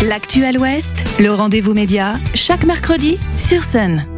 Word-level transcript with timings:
L'actuel 0.00 0.58
Ouest, 0.58 1.02
le 1.18 1.32
rendez-vous 1.32 1.74
média, 1.74 2.20
chaque 2.32 2.64
mercredi 2.64 3.18
sur 3.36 3.64
Sun. 3.64 4.17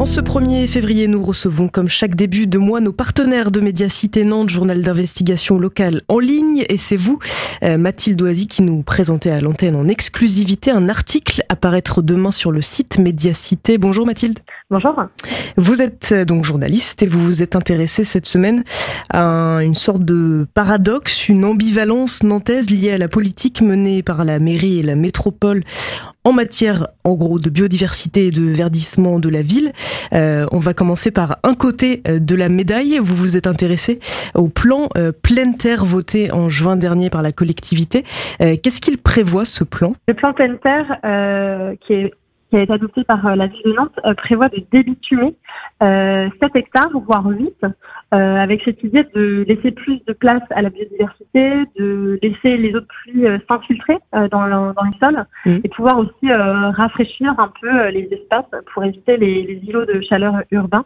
En 0.00 0.06
ce 0.06 0.20
1er 0.20 0.66
février, 0.66 1.06
nous 1.06 1.22
recevons 1.22 1.68
comme 1.68 1.88
chaque 1.88 2.16
début 2.16 2.48
de 2.48 2.58
mois 2.58 2.80
nos 2.80 2.92
partenaires 2.92 3.52
de 3.52 3.60
Médiacité 3.60 4.24
Nantes, 4.24 4.50
journal 4.50 4.82
d'investigation 4.82 5.58
locale 5.58 6.02
en 6.08 6.18
ligne. 6.18 6.64
Et 6.68 6.78
c'est 6.78 6.96
vous, 6.96 7.20
euh, 7.62 7.78
Mathilde 7.78 8.20
Oisy, 8.20 8.48
qui 8.48 8.62
nous 8.62 8.82
présentez 8.82 9.30
à 9.30 9.40
l'antenne 9.40 9.76
en 9.76 9.86
exclusivité 9.86 10.72
un 10.72 10.88
article 10.88 11.44
à 11.48 11.56
paraître 11.56 12.02
demain 12.02 12.32
sur 12.32 12.50
le 12.50 12.60
site 12.60 12.98
Médiacité. 12.98 13.78
Bonjour 13.78 14.04
Mathilde. 14.04 14.40
Bonjour. 14.68 14.94
Vous 15.56 15.80
êtes 15.80 16.10
euh, 16.12 16.24
donc 16.24 16.44
journaliste 16.44 17.02
et 17.02 17.06
vous 17.06 17.20
vous 17.20 17.42
êtes 17.42 17.54
intéressé 17.54 18.04
cette 18.04 18.26
semaine 18.26 18.64
à 19.10 19.60
une 19.62 19.76
sorte 19.76 20.04
de 20.04 20.46
paradoxe, 20.54 21.28
une 21.28 21.44
ambivalence 21.44 22.24
nantaise 22.24 22.68
liée 22.68 22.90
à 22.90 22.98
la 22.98 23.08
politique 23.08 23.62
menée 23.62 24.02
par 24.02 24.24
la 24.24 24.40
mairie 24.40 24.80
et 24.80 24.82
la 24.82 24.96
métropole 24.96 25.62
en 26.24 26.32
matière, 26.32 26.88
en 27.04 27.14
gros, 27.14 27.38
de 27.38 27.50
biodiversité 27.50 28.26
et 28.26 28.30
de 28.30 28.42
verdissement 28.42 29.18
de 29.18 29.28
la 29.28 29.42
ville. 29.42 29.72
Euh, 30.12 30.46
on 30.52 30.58
va 30.58 30.74
commencer 30.74 31.10
par 31.10 31.38
un 31.42 31.54
côté 31.54 32.02
euh, 32.08 32.18
de 32.18 32.34
la 32.34 32.48
médaille. 32.48 32.98
Vous 32.98 33.14
vous 33.14 33.36
êtes 33.36 33.46
intéressé 33.46 34.00
au 34.34 34.48
plan 34.48 34.88
euh, 34.96 35.12
pleine 35.12 35.56
terre 35.56 35.84
voté 35.84 36.32
en 36.32 36.48
juin 36.48 36.76
dernier 36.76 37.10
par 37.10 37.22
la 37.22 37.32
collectivité. 37.32 38.04
Qu'est-ce 38.38 38.80
qu'il 38.80 38.98
prévoit 38.98 39.44
ce 39.44 39.64
plan? 39.64 39.92
Le 40.08 40.14
plan 40.14 40.32
pleine 40.32 40.58
terre, 40.58 40.98
qui 41.86 41.92
est 41.92 42.12
qui 42.54 42.60
a 42.60 42.62
été 42.62 42.72
adopté 42.72 43.02
par 43.02 43.26
euh, 43.26 43.34
la 43.34 43.48
ville 43.48 43.62
de 43.64 43.72
Nantes, 43.72 43.98
euh, 44.04 44.14
prévoit 44.14 44.48
de 44.48 44.64
débitumer 44.70 45.34
euh, 45.82 46.28
7 46.40 46.54
hectares, 46.54 46.90
voire 47.04 47.26
8, 47.26 47.52
euh, 47.64 48.36
avec 48.36 48.62
cette 48.64 48.80
idée 48.84 49.04
de 49.12 49.44
laisser 49.48 49.72
plus 49.72 50.00
de 50.04 50.12
place 50.12 50.42
à 50.50 50.62
la 50.62 50.70
biodiversité, 50.70 51.64
de 51.76 52.16
laisser 52.22 52.56
les 52.56 52.72
eaux 52.76 52.80
de 52.80 52.86
pluie 52.86 53.24
s'infiltrer 53.48 53.98
dans, 54.12 54.48
dans, 54.48 54.84
les 54.84 54.98
sols 55.00 55.26
mmh. 55.46 55.56
et 55.64 55.68
pouvoir 55.68 55.98
aussi 55.98 56.32
rafraîchir 56.32 57.34
un 57.38 57.50
peu 57.60 57.88
les 57.88 58.08
espaces 58.12 58.62
pour 58.72 58.84
éviter 58.84 59.16
les, 59.16 59.42
les 59.42 59.60
îlots 59.68 59.86
de 59.86 60.00
chaleur 60.02 60.42
urbains 60.52 60.84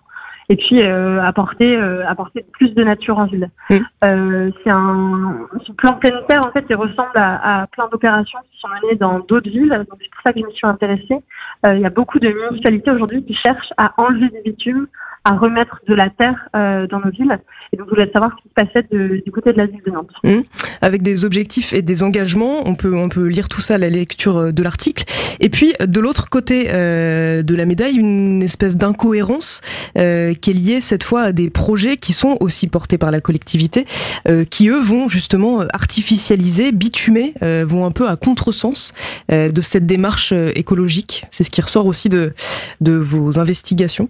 et 0.49 0.57
puis 0.57 0.83
euh, 0.83 1.23
apporter 1.23 1.77
euh, 1.77 2.07
apporter 2.07 2.45
plus 2.53 2.75
de 2.75 2.83
nature 2.83 3.19
en 3.19 3.27
ville. 3.27 3.51
Mmh. 3.71 3.77
Euh, 4.05 4.51
c'est 4.63 4.71
un 4.71 5.47
ce 5.67 5.73
plan 5.73 5.95
planétaire 5.95 6.41
en 6.47 6.53
fait 6.53 6.65
il 6.69 6.77
ressemble 6.77 7.17
à, 7.17 7.63
à 7.63 7.67
plein 7.67 7.89
d'opérations 7.89 8.39
qui 8.51 8.59
sont 8.61 8.69
menées 8.83 8.97
dans 8.97 9.21
d'autres 9.21 9.51
villes. 9.51 9.71
Donc 9.71 9.99
c'est 10.01 10.11
pour 10.11 10.23
ça 10.25 10.33
que 10.33 10.41
je 10.41 10.45
me 10.47 10.51
suis 10.53 10.67
intéressée. 10.67 11.19
Euh, 11.67 11.75
il 11.75 11.81
y 11.81 11.87
a 11.87 11.91
beaucoup 11.91 12.19
de 12.19 12.29
municipalités 12.29 12.91
aujourd'hui 12.91 13.25
qui 13.25 13.35
cherchent 13.35 13.73
à 13.77 13.93
enlever 13.97 14.29
du 14.29 14.53
bitume, 14.53 14.87
à 15.25 15.37
remettre 15.37 15.81
de 15.87 15.95
la 15.95 16.09
terre 16.11 16.49
euh, 16.55 16.87
dans 16.87 17.01
nos 17.01 17.11
villes. 17.11 17.39
Et 17.73 17.77
donc, 17.77 17.87
je 17.89 17.95
voulais 17.95 18.11
savoir 18.13 18.33
ce 18.37 18.43
qui 18.43 18.49
se 18.49 18.55
passait 18.55 18.87
de, 18.91 19.21
du 19.25 19.31
côté 19.31 19.53
de 19.53 19.59
la 19.59 19.67
ville 19.67 19.83
de 19.85 19.91
Nantes. 19.91 20.11
Mmh. 20.25 20.41
Avec 20.81 21.03
des 21.03 21.25
objectifs 21.25 21.73
et 21.73 21.83
des 21.83 22.03
engagements, 22.03 22.63
on 22.67 22.75
peut, 22.75 22.95
on 22.97 23.09
peut 23.09 23.27
lire 23.27 23.49
tout 23.49 23.61
ça 23.61 23.75
à 23.75 23.79
la 23.79 23.89
lecture 23.89 24.39
euh, 24.39 24.53
de 24.53 24.63
l'article. 24.63 25.05
Et 25.41 25.51
puis, 25.51 25.75
de 25.81 26.01
l'autre 26.01 26.31
côté 26.31 26.69
euh, 26.69 27.43
de 27.43 27.55
la 27.55 27.67
médaille, 27.67 27.97
une 27.97 28.43
espèce 28.43 28.77
d'incohérence 28.77 29.61
euh, 29.99 30.33
qui 30.41 30.51
est 30.51 30.55
liée 30.55 30.81
cette 30.81 31.03
fois 31.03 31.23
à 31.23 31.33
des 31.33 31.51
projets 31.51 31.97
qui 31.97 32.13
sont 32.13 32.37
aussi 32.41 32.69
portés 32.69 32.99
par 32.99 33.11
la 33.11 33.21
collectivité, 33.21 33.87
euh, 34.29 34.45
qui 34.45 34.69
eux 34.69 34.81
vont 34.81 35.09
justement 35.09 35.61
artificialiser, 35.73 36.73
bitumer, 36.73 37.35
vont 37.41 37.85
un 37.85 37.91
peu 37.91 38.09
à 38.09 38.17
contresens 38.17 38.93
de 39.31 39.61
cette 39.61 39.87
démarche 39.87 40.33
écologique. 40.33 41.25
C'est 41.31 41.45
ce 41.45 41.51
qui 41.51 41.61
ressort 41.61 41.87
aussi 41.87 42.09
de, 42.09 42.33
vos 42.81 43.39
investigations. 43.39 44.09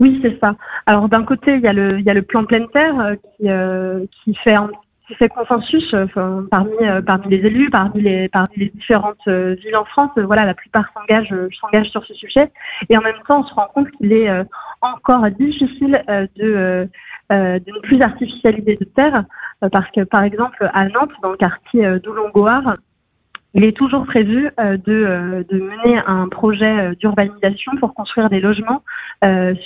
Oui, 0.00 0.18
c'est 0.22 0.38
ça. 0.40 0.56
Alors 0.86 1.08
d'un 1.08 1.24
côté, 1.24 1.54
il 1.54 1.60
y 1.60 1.68
a 1.68 1.72
le, 1.72 2.22
plan 2.22 2.44
pleine 2.44 2.68
terre 2.68 2.98
euh, 3.00 3.14
qui, 4.24 4.36
euh, 4.48 4.66
fait 5.18 5.28
consensus 5.28 5.92
euh, 5.92 6.06
parmi 6.50 7.28
les 7.28 7.46
élus, 7.46 7.70
parmi 7.70 8.00
les 8.00 8.28
parmi 8.28 8.56
les 8.56 8.70
différentes 8.70 9.26
villes 9.26 9.76
en 9.76 9.84
France. 9.84 10.10
voilà, 10.16 10.46
la 10.46 10.54
plupart 10.54 10.86
s'engagent 10.94 11.34
s'engagent 11.60 11.90
sur 11.90 12.04
ce 12.04 12.14
sujet. 12.14 12.50
Et 12.88 12.96
en 12.96 13.02
même 13.02 13.20
temps, 13.28 13.40
on 13.40 13.44
se 13.44 13.54
rend 13.54 13.68
compte 13.74 13.90
qu'il 13.92 14.12
est 14.12 14.28
encore 14.82 15.28
difficile 15.30 16.02
de 16.36 16.88
de 17.30 17.72
ne 17.72 17.80
plus 17.80 18.02
artificialiser 18.02 18.76
de 18.76 18.84
terre 18.84 19.24
parce 19.70 19.90
que 19.92 20.02
par 20.02 20.22
exemple 20.22 20.68
à 20.74 20.86
Nantes, 20.88 21.12
dans 21.22 21.30
le 21.30 21.38
quartier 21.38 21.98
d'Oulongoar, 22.00 22.76
il 23.54 23.64
est 23.64 23.76
toujours 23.76 24.06
prévu 24.06 24.50
euh, 24.58 24.76
de, 24.78 24.92
euh, 24.92 25.44
de, 25.48 25.58
mener 25.58 26.00
un 26.06 26.28
projet 26.28 26.64
euh, 26.64 26.94
d'urbanisation 26.94 27.72
pour 27.78 27.94
construire 27.94 28.30
des 28.30 28.40
logements 28.40 28.82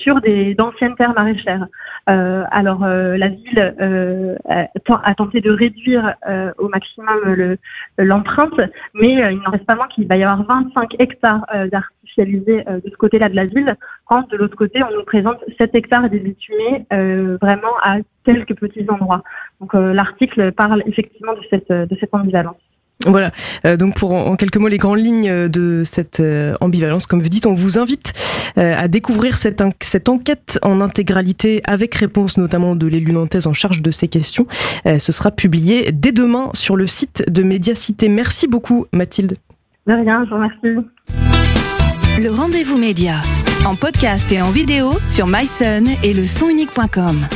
sur 0.02 0.20
des 0.20 0.54
d'anciennes 0.54 0.94
terres 0.97 1.14
maraîchères. 1.14 1.66
alors 2.06 2.86
la 2.86 3.28
ville 3.28 4.36
a 4.44 5.14
tenté 5.14 5.41
de 5.41 5.50
réduire 5.50 6.14
au 6.58 6.69
maximum 6.69 7.56
l'empreinte, 7.96 8.60
mais 8.92 9.14
il 9.14 9.41
n'en 9.42 9.50
reste 9.50 9.64
pas 9.64 9.76
moins 9.76 9.88
qu'il 9.88 10.06
va 10.06 10.19
y 10.19 10.25
avoir 10.25 10.44
25 10.46 10.96
hectares 10.98 11.46
d'artificialisés 11.72 12.64
de 12.69 12.91
ce 12.91 12.96
côté-là 12.98 13.30
de 13.30 13.36
la 13.36 13.46
ville, 13.46 13.76
quand 14.04 14.28
de 14.28 14.36
l'autre 14.36 14.56
côté 14.56 14.82
on 14.82 14.94
nous 14.94 15.04
présente 15.04 15.38
7 15.56 15.75
hectares 15.75 16.10
débitumés 16.10 16.84
vraiment 16.91 17.78
à 17.82 17.96
quelques 18.26 18.56
petits 18.56 18.84
endroits. 18.91 19.22
Donc 19.62 19.72
l'article 19.72 20.52
parle 20.52 20.82
effectivement 20.84 21.32
de 21.32 21.41
cette, 21.48 21.72
de 21.72 21.96
cette 21.98 22.12
ambivalence. 22.12 22.66
Voilà, 23.04 23.30
euh, 23.64 23.76
donc 23.76 23.94
pour 23.94 24.12
en, 24.12 24.36
quelques 24.36 24.56
mots 24.56 24.68
les 24.68 24.78
grandes 24.78 24.98
lignes 24.98 25.48
de 25.48 25.82
cette 25.84 26.20
euh, 26.20 26.54
ambivalence, 26.60 27.06
comme 27.06 27.20
vous 27.20 27.28
dites, 27.28 27.46
on 27.46 27.54
vous 27.54 27.78
invite 27.78 28.12
euh, 28.58 28.74
à 28.76 28.88
découvrir 28.88 29.36
cette, 29.36 29.62
cette 29.82 30.08
enquête 30.08 30.58
en 30.62 30.80
intégralité 30.80 31.60
avec 31.64 31.94
réponse 31.94 32.36
notamment 32.36 32.74
de 32.74 32.86
l'élu 32.86 33.12
nantaise 33.12 33.46
en 33.46 33.52
charge 33.52 33.82
de 33.82 33.90
ces 33.90 34.08
questions. 34.08 34.46
ce 34.84 35.12
sera 35.12 35.30
publié 35.30 35.92
dès 35.92 36.12
demain 36.12 36.50
sur 36.54 36.76
le 36.76 36.86
site 36.86 37.24
de 37.28 37.42
Médiacité. 37.42 38.08
Merci 38.08 38.48
beaucoup 38.48 38.86
Mathilde. 38.92 39.36
De 39.86 39.92
rien, 39.92 40.24
je 40.24 40.30
vous 40.30 40.36
remercie. 40.36 40.88
Le 42.20 42.30
rendez-vous 42.30 42.78
média 42.78 43.22
en 43.64 43.76
podcast 43.76 44.32
et 44.32 44.40
en 44.40 44.50
vidéo 44.50 44.92
sur 45.06 45.26
myson 45.26 45.84
et 46.02 46.12
le 46.12 46.26
sonunique.com. 46.26 47.26